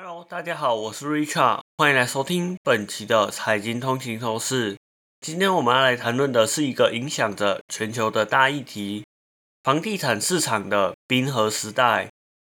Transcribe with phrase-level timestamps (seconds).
[0.00, 4.76] Hello，大家好，我是 Richard，欢迎来收听本期的财经通勤透视。
[5.20, 9.04] 今天我们要来谈论的是一个影响着全球的大议题——
[9.64, 12.08] 房地产市场的冰河时代。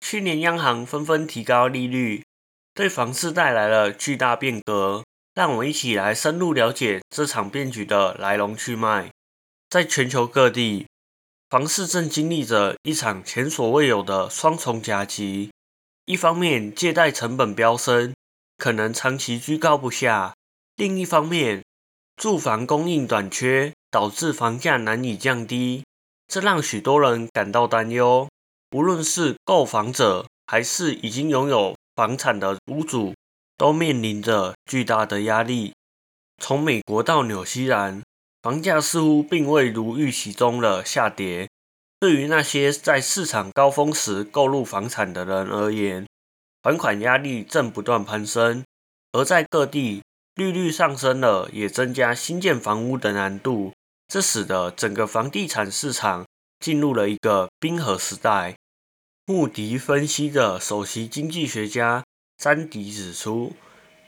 [0.00, 2.22] 去年央行纷纷提高利率，
[2.74, 5.02] 对房市带来了巨大变革。
[5.32, 9.10] 让我们一起来深入了解这场变局的来龙去脉。
[9.70, 10.86] 在全球各地，
[11.48, 15.50] 房市正经历着一场前所未有的双重夹击。
[16.10, 18.12] 一方面，借贷成本飙升，
[18.58, 20.32] 可能长期居高不下；
[20.74, 21.62] 另一方面，
[22.16, 25.84] 住房供应短缺，导致房价难以降低，
[26.26, 28.28] 这让许多人感到担忧。
[28.72, 33.14] 无论是购房者，还是已经拥有房产的屋主，
[33.56, 35.72] 都面临着巨大的压力。
[36.38, 38.02] 从美国到纽西兰，
[38.42, 41.48] 房价似乎并未如预期中的下跌。
[42.00, 46.06] 对于那些在市场高峰时购入房产的人而言，
[46.62, 48.62] 还款压力正不断攀升；
[49.12, 50.02] 而在各地，
[50.34, 53.74] 利率上升了，也增加新建房屋的难度，
[54.08, 56.24] 这使得整个房地产市场
[56.58, 58.56] 进入了一个冰河时代。
[59.26, 62.02] 穆迪分析的首席经济学家
[62.38, 63.52] 詹迪指出，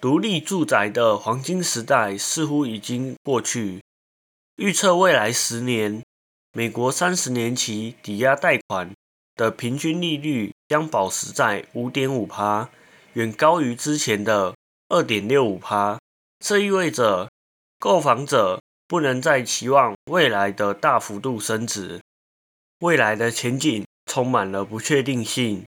[0.00, 3.82] 独立住宅的黄金时代似乎已经过去，
[4.56, 6.02] 预测未来十年。
[6.54, 8.92] 美国三十年期抵押贷款
[9.36, 12.68] 的平均利率将保持在五点五趴，
[13.14, 14.54] 远高于之前的
[14.90, 15.98] 二点六五趴。
[16.44, 17.30] 这意味着
[17.78, 22.02] 购房者不能再期望未来的大幅度升值。
[22.80, 25.64] 未来的前景充满了不确定性。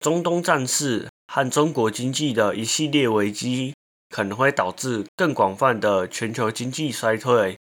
[0.00, 3.72] 中东战事和中国经济的一系列危机
[4.10, 7.55] 可能会导致更广泛的全球经济衰退。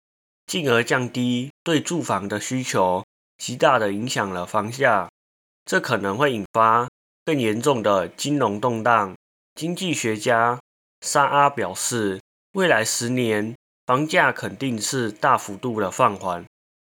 [0.53, 3.03] 进而降低对住房的需求，
[3.39, 5.09] 极大的影响了房价。
[5.65, 6.91] 这可能会引发
[7.25, 9.15] 更严重的金融动荡。
[9.55, 10.61] 经济学家
[11.01, 12.21] 沙阿表示，
[12.53, 16.45] 未来十年房价肯定是大幅度的放缓。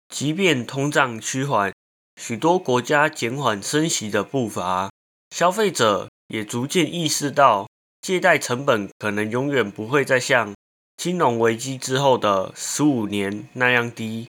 [0.08, 1.74] 即便通胀趋缓，
[2.16, 4.90] 许多国家减缓升息的步伐，
[5.36, 7.68] 消费者也逐渐意识到，
[8.02, 10.54] 借贷成本可能永远不会再像。
[11.00, 14.28] 金融危机之后的十五年那样低，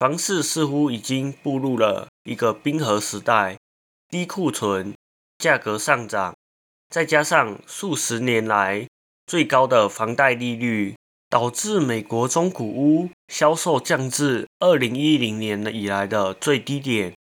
[0.00, 3.56] 房市似乎已经步入了一个冰河时代。
[4.08, 4.94] 低库存、
[5.38, 6.34] 价格上涨，
[6.90, 8.88] 再加上数十年来
[9.28, 10.96] 最高的房贷利率，
[11.30, 17.14] 导致美国中古屋销售降至二零一零年以来的最低点，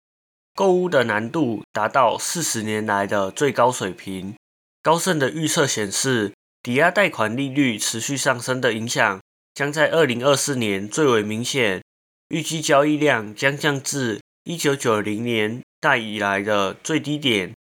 [0.54, 4.38] 购屋的难度达到四十年来的最高水平。
[4.82, 6.32] 高盛的预测显示。
[6.66, 9.22] 抵押贷款利率持续上升的影响
[9.54, 11.84] 将在二零二四年最为明显，
[12.30, 17.54] 预计交易量将降至一九九零年代以来的最低点。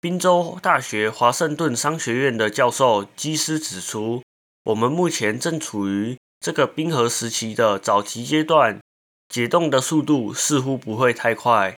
[0.00, 4.22] 宾州大学华盛顿商学院的教授基斯指出，
[4.64, 8.80] 我们目前正处于这个冰河时期的早期阶段，
[9.28, 11.76] 解冻的速度似乎不会太快。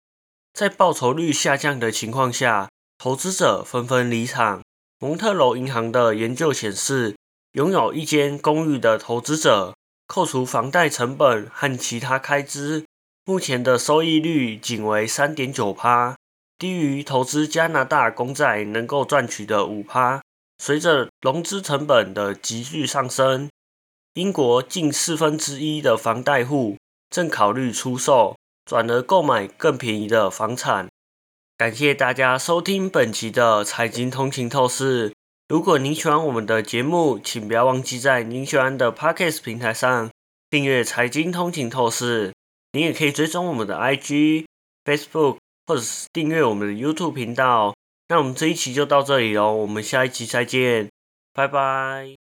[0.52, 2.68] 在报酬率下降的情况下，
[2.98, 4.62] 投资者纷纷离场。
[5.02, 7.16] 蒙特楼银行的研究显示，
[7.54, 9.74] 拥有一间公寓的投资者，
[10.06, 12.84] 扣除房贷成本和其他开支，
[13.24, 16.14] 目前的收益率仅为三点九趴，
[16.56, 20.22] 低于投资加拿大公债能够赚取的五趴。
[20.58, 23.50] 随着融资成本的急剧上升，
[24.14, 26.76] 英国近四分之一的房贷户
[27.10, 30.86] 正考虑出售，转而购买更便宜的房产。
[31.62, 35.12] 感谢大家收听本期的财经通勤透视。
[35.48, 40.10] 如果您喜欢我们的节目，请不要忘记在您喜欢的 Podcast 平台上
[40.50, 42.32] 订阅财经通勤透视。
[42.72, 44.46] 您也可以追踪我们的 IG、
[44.84, 45.36] Facebook，
[45.68, 47.72] 或者是订阅我们的 YouTube 频道。
[48.08, 50.90] 那我们这一期就到这里喽，我们下一期再见，
[51.32, 52.21] 拜拜。